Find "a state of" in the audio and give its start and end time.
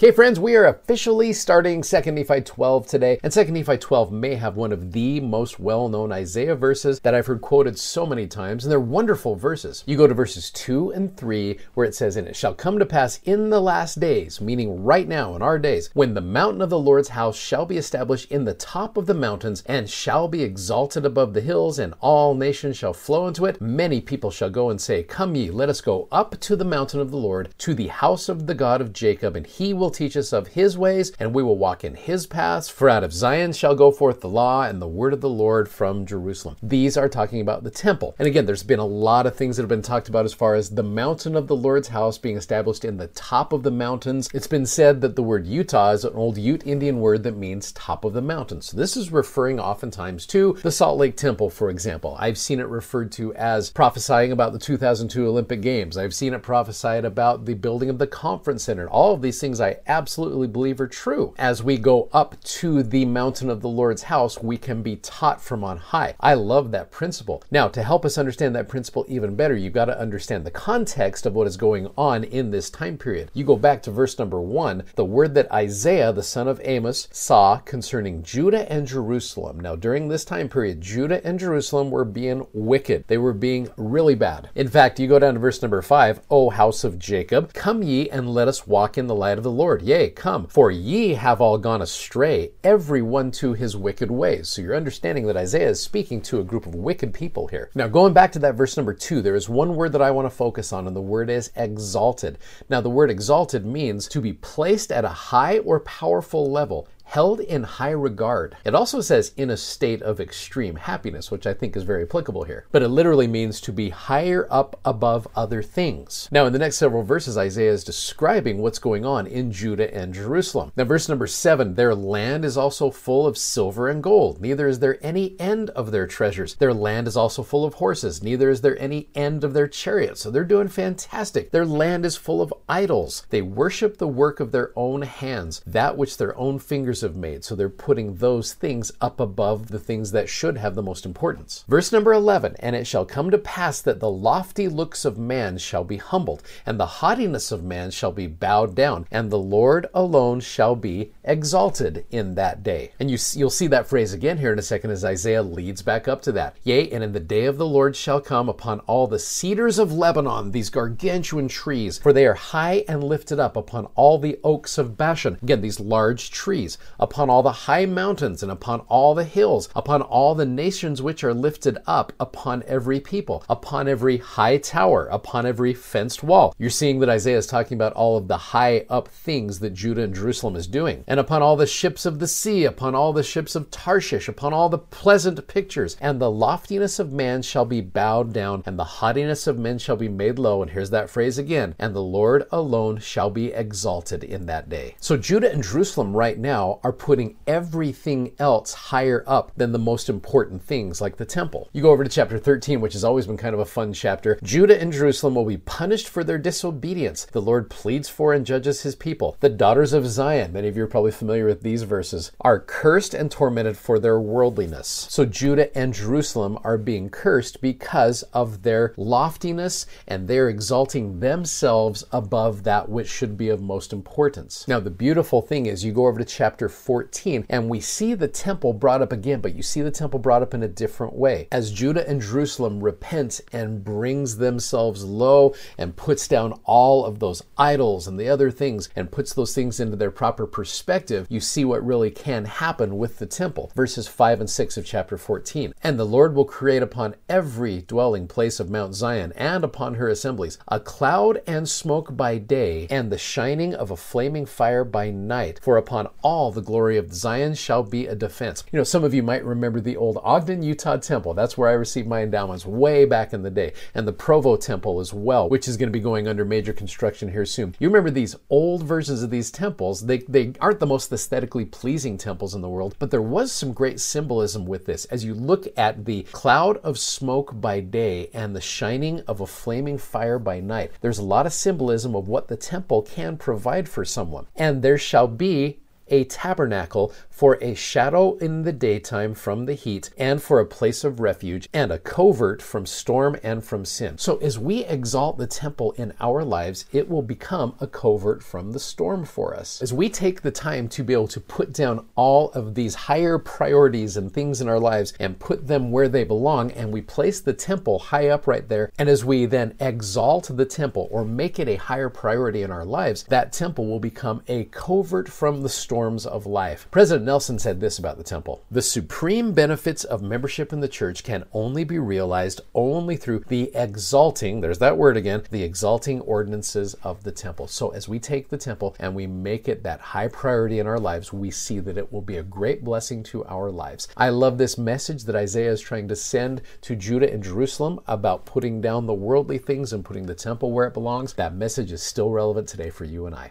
109.48-110.20